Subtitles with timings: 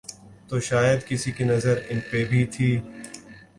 [0.47, 2.71] تو شاید کسی کی نظر ان پہ بھی تھی۔